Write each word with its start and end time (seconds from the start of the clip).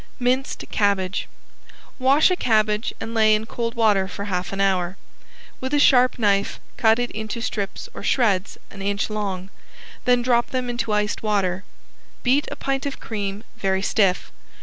~MINCED 0.17 0.65
CABBAGE~ 0.71 1.27
Wash 1.99 2.31
a 2.31 2.35
cabbage 2.35 2.91
and 2.99 3.13
lay 3.13 3.35
in 3.35 3.45
cold 3.45 3.75
water 3.75 4.07
for 4.07 4.25
half 4.25 4.51
an 4.51 4.59
hour. 4.59 4.97
With 5.59 5.75
a 5.75 5.79
sharp 5.79 6.17
knife 6.17 6.59
cut 6.75 6.97
it 6.97 7.11
into 7.11 7.39
strips 7.39 7.87
or 7.93 8.01
shreds, 8.01 8.57
an 8.71 8.81
inch 8.81 9.11
long, 9.11 9.51
then 10.05 10.23
drop 10.23 10.49
them 10.49 10.71
into 10.71 10.91
iced 10.91 11.21
water. 11.21 11.63
Beat 12.23 12.47
a 12.49 12.55
pint 12.55 12.87
of 12.87 12.99
cream 12.99 13.43
very 13.57 13.83
stiff. 13.83 14.31